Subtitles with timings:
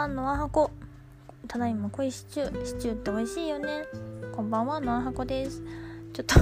[0.00, 0.70] ばんのあはこ。
[1.46, 3.84] ただいま恋シチューシチューって美味しいよね。
[4.32, 5.62] こんばんはのあはこです。
[6.14, 6.36] ちょっと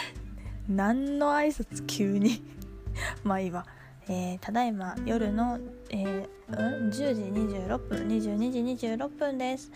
[0.68, 2.44] 何の挨拶急に。
[3.24, 3.64] まあいいわ。
[4.08, 5.58] えー、ただいま夜の、
[5.88, 8.08] えー、うん、10時26分。
[8.08, 9.72] 22時26分です、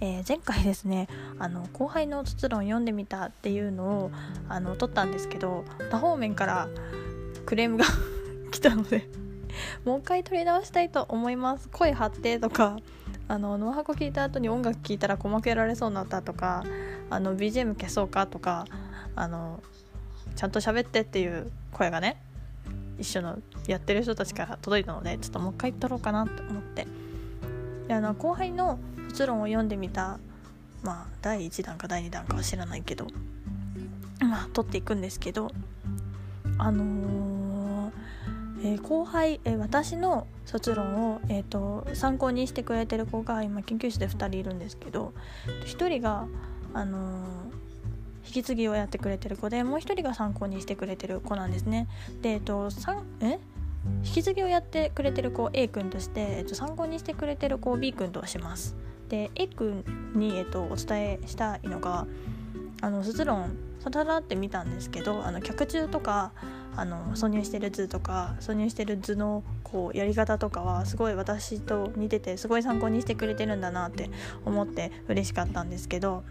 [0.00, 4.10] えー、前回ですねあの後輩の卒論読んでみたっていうのを
[4.50, 6.68] あの撮ったんですけど他方面から
[7.46, 7.86] クレームが
[8.52, 9.08] 来たので。
[9.84, 11.68] もう一回撮り直したいと思います。
[11.68, 12.78] 声張ってとか
[13.28, 16.64] あのノーハコ聞いた後に音楽聴いたら細けられそうになったとか
[17.10, 18.66] あの BGM 消そうかとか
[19.14, 19.62] あの
[20.36, 22.20] ちゃんと喋ってっていう声がね
[22.98, 26.86] 一緒のやってる人たちから届いたのでちょっともう一回撮ろうかなと思って。
[27.88, 30.20] であの後輩の卒論を読んでみた
[30.82, 33.08] まあ第1弾か第2弾かは知らないけど
[34.20, 35.50] まあ撮っていくんですけど
[36.58, 37.39] あのー
[38.62, 45.12] えー、後輩、えー、私の卒論を、えーと、参考にしてくれてる子が今研究室で2人いるんですけど
[45.64, 46.26] 1人が、
[46.74, 51.88] あのー、引き継ぎをやってくれてる子でもう1人が参考にしてくれてる子なんですね。
[52.22, 52.70] で、えーと、
[53.20, 53.38] え？
[54.04, 58.76] 引き継ぎをやってくれてる子 A 君として、えーと、参考にしてくれてる子 B 君とします。
[59.08, 62.06] で A 君に、えー、とお伝えしたいのが
[62.80, 66.32] あの卒論さらって見たんですけどあの脚注とか
[66.76, 74.10] あの挿入してる図とか挿入してる図のこうやり方とかはすごい私と似ててすごい参考にしてくれてるんだなって
[74.44, 76.22] 思って嬉しかったんですけど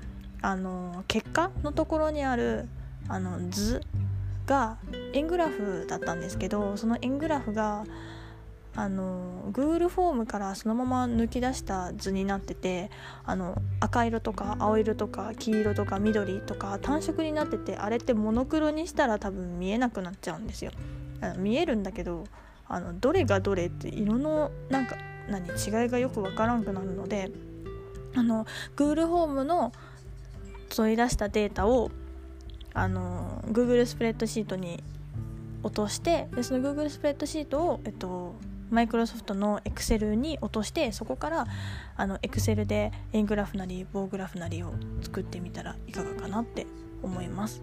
[0.41, 2.67] あの結果のところにある
[3.07, 3.81] あの図
[4.45, 4.77] が
[5.13, 7.85] 円グラフだったんですけどその円グラフが
[8.79, 12.89] あの Google フォームからそのまま抜き出した図になってて
[13.25, 20.71] あの赤色とか青色とか黄色とか緑とか単色になっててあれってモノクロにしたら多分見えなくなっちゃうんですよ。
[21.19, 22.23] あの見えるんだけど
[22.69, 24.95] あのどれがどれって色のなんか
[25.29, 27.31] 何違いがよくわからんくなるので
[28.15, 28.45] あの
[28.77, 29.73] Google フォームの
[30.69, 31.91] 取り出したデータを
[32.73, 34.81] あの Google スプレッドシートに
[35.63, 38.35] 落としてでその Google スプレッドシートを、えっと、
[38.69, 41.47] マイクロソフトの Excel に落としてそこから
[41.95, 46.67] あの Excel で円グラフなり棒グラフなりを作ってみたらいかがかなって
[47.01, 47.61] 思います。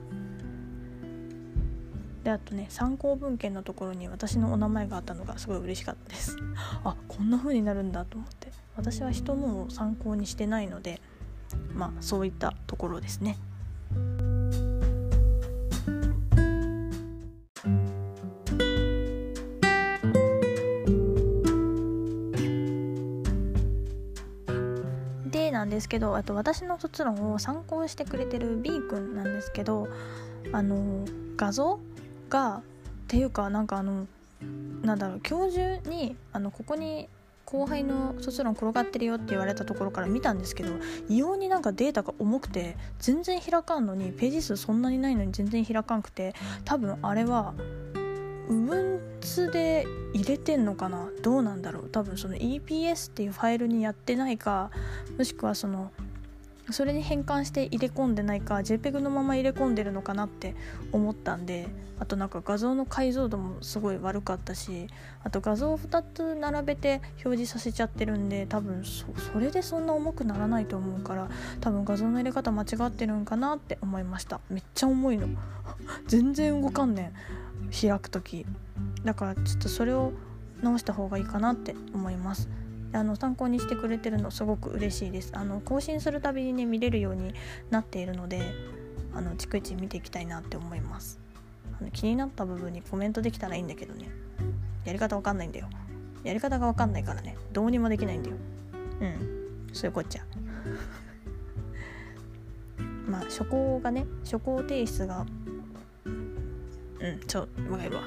[2.25, 6.37] であとね参考文献のところに私のお名前があったのがすごい嬉しかったです。
[6.85, 8.51] あこんな風になるんだと思って。
[8.77, 11.01] 私は人のを参考にしてないので
[11.73, 13.39] まあそういったところですね。
[25.77, 29.89] ですけどあと私の卒論を参考してくれてる B 君なんですけど
[30.53, 31.05] あの
[31.37, 31.79] 画像
[32.31, 32.63] がっ
[33.09, 34.07] ていうかなんかあの
[34.83, 37.09] なんだろう教授にあのここに
[37.45, 40.73] 後輩の卒論転がってるよって言われたところから見たんですけど
[41.09, 46.35] 異様になんかデータが重くて全然開かんのにページ数そんなにないのに全然開かんくて
[46.65, 47.55] 多分あれは
[48.49, 51.09] 文通で入れてんのかな？
[51.23, 51.89] どうなんだろう？
[51.89, 54.71] 多分その EPS っていうファイルにやってないか
[55.19, 55.91] もしくはその
[56.71, 60.57] それに変換して入れ込んでないか JPEG のまま入れ込んでるのかなって
[60.91, 61.69] 思ったんで
[61.99, 64.89] あとなんか画像の解像度もすごい悪かったし
[65.23, 69.07] あと画像を2つ並べて表示させちゃってるんで多分そ
[69.39, 71.29] れでそんな重くならないと思うから
[71.61, 74.41] 多分画像の入れ方間違ってるんかなって思いました。
[74.51, 75.29] めっちゃ重いの。
[76.07, 77.13] 全然動かんねん。
[77.71, 78.47] 開く時。
[79.05, 80.13] だからちょっとそれを
[80.63, 82.49] 直した方がいいかなって思います。
[82.93, 85.33] あの参考にしてくれてるのすごく嬉しいです。
[85.35, 87.35] あの更新するたびにね見れるように
[87.71, 88.41] なっているので
[89.15, 91.19] あの逐一見ていきたいなって思います。
[91.79, 94.09] あの気になった部分にコメントできたらいいんだけどね。
[94.85, 95.69] やり方わかんないんだよ。
[96.25, 97.37] やり方がわかんないからね。
[97.53, 98.37] どうにもできないんだよ。
[99.01, 99.69] うん。
[99.73, 100.23] そういうこっちゃ。
[103.07, 105.27] まあ初稿がね初稿提出が
[107.07, 108.03] うんちょわかるわ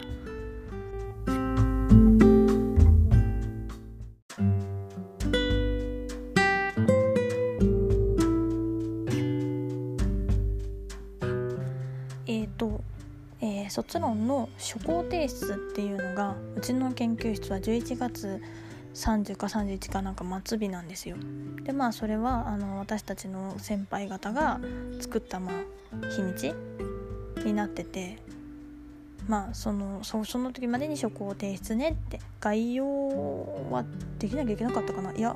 [13.70, 18.42] 卒論の初稿提出っていうのがうちの研究室は11月
[18.94, 21.16] 30か31かなんか末日なんですよ。
[21.64, 24.60] でまあそれはあの私たちの先輩方が
[25.00, 25.56] 作ったまあ
[26.16, 26.54] 日にち
[27.46, 28.18] になってて
[29.30, 32.20] まあそのそその時までに初稿提出ねって。
[32.42, 32.86] 概要
[33.70, 33.86] は
[34.18, 35.14] できなきゃいけなかったかな。
[35.14, 35.36] いや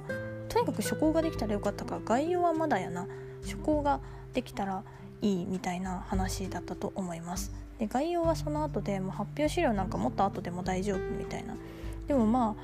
[0.50, 2.00] とにかく初稿ができたらよかったか。
[2.04, 3.08] 概要はまだやな。
[3.44, 4.00] 初稿が
[4.34, 4.84] できたら
[5.22, 7.52] いいみたいな話だったと思います。
[7.78, 11.56] で概要はその後でもう発表資料なんかもっと後でも大丈夫みたいな。
[12.08, 12.56] でもま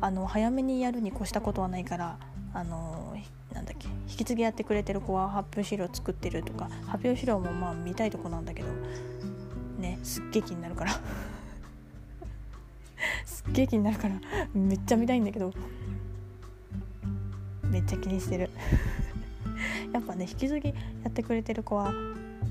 [0.00, 2.18] あの早めにやるに越したことはないから
[2.52, 3.14] あの
[3.52, 8.68] なんだっけ引き継ぎやってくれてる子は発表資料作ってるとか発表資料もまあ見たいとこなんだけど。
[9.82, 10.92] ねすっげえ気になるから。
[13.26, 14.14] すっげえ気になるから
[14.54, 15.52] めっちゃ見たいんだけど。
[17.64, 18.50] めっちゃ気にしてる。
[19.92, 20.74] やっぱね引き継ぎや
[21.08, 21.92] ってくれてる子は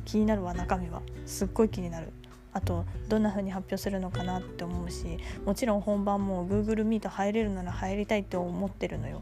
[0.04, 1.02] 気になるわ中身は。
[1.26, 2.12] すっごい気になる。
[2.54, 9.22] あとどんな風に発表するのかなって思うしもちろん本番も Google Meet 入れるなら入りたいって思ってるのよ。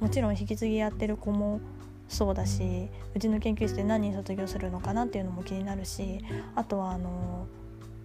[0.00, 1.60] もちろん引き継ぎやってる子も
[2.10, 6.18] そうだしうちの研究室で何人卒業するのかなっていうのも気になるし
[6.56, 7.46] あとはあの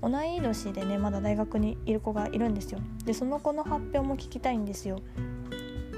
[0.01, 2.79] 同い年でねまだ大学にいる子がいるんですよ。
[3.05, 5.01] でその子の発表も聞きたいんですよ。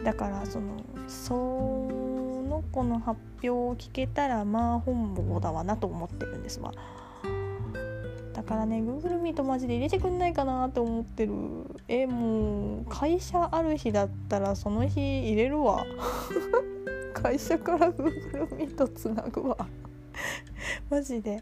[0.05, 0.77] だからその
[1.09, 6.71] その子の発表を聞けたらまあ本望だわなと思ってるんですわ。
[8.31, 11.33] だからね Google Meet マジで入れてくんないかなって思ってる。
[11.89, 15.85] えもう会社ある日だったらその日入れるわ。
[17.21, 19.57] 会社から Google Meet つなぐわ。
[20.89, 21.41] マジで。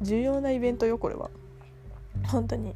[0.00, 1.30] 重要なイベントよこれは。
[2.26, 2.74] 本当に。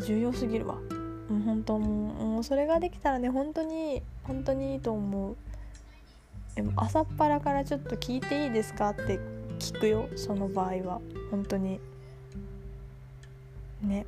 [0.00, 0.74] 重要すぎるわ。
[0.74, 5.36] もう本当もうそれができたらね本当に本当にいいと思う。
[6.54, 9.18] でも朝っぱらからちょっと聞いていいですかって
[9.58, 11.00] 聞くよその場合は。
[11.30, 11.80] 本当に。
[13.80, 14.06] ね。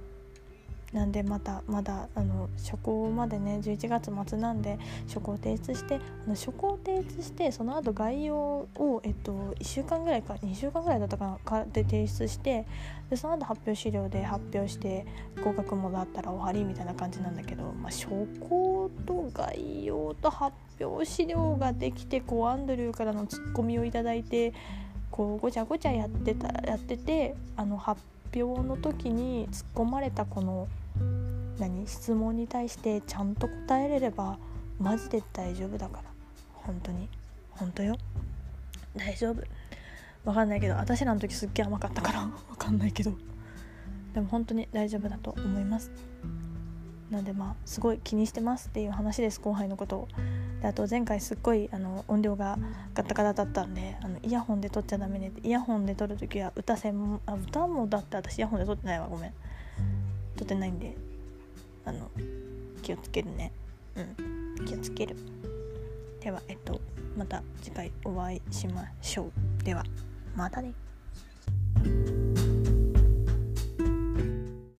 [0.95, 12.65] なんでまたまだあの初稿までね11月末なんで初稿提出してあの初稿提出してその後概要を、えっと、1週間ぐらいか2週間ぐらいだったかなかで提出して
[13.11, 15.05] でその後発表資料で発表して
[15.45, 18.07] 合格もだったら終わりみたいな感じなんだけど、まあ、初
[18.49, 24.55] 稿と概要と発表資料ができてこうアンドリューからのツッコミをいただいて
[25.11, 28.01] こうごちゃごちゃやってたやっててあの発
[28.35, 30.69] 表の時に突っ込まれたこの
[31.59, 34.39] 何質問に対してちゃんと答えれれば
[34.79, 36.03] マジで大丈夫だから。
[36.53, 37.09] 本当に。
[37.51, 37.97] 本当よ。
[38.97, 39.43] 大丈夫。
[40.25, 42.21] わかんないけど私らの時すっげえ甘かったから。
[42.51, 43.13] わかんないけど。
[44.15, 45.91] でも本当に大丈夫だと思います。
[47.11, 50.09] なんでまあすごい気にしてますっていう話です後輩のことを。
[50.61, 52.59] であと前回すっごいあの音量が
[52.95, 55.47] ガタガタだったんであのイヤホンで撮っちゃダメねって。
[55.47, 59.33] イヤホンで撮る時は歌専あ歌もだって私イヤホンで撮ってないわごめん。
[60.37, 60.97] 撮ってないんで。
[61.85, 62.11] あの
[62.83, 63.53] 気をつけるね。
[63.97, 64.65] うん。
[64.65, 65.17] 気をつける。
[66.21, 66.81] ではえっと
[67.17, 69.65] また次回お会いしましょう。
[69.65, 69.85] では
[70.35, 70.73] またね。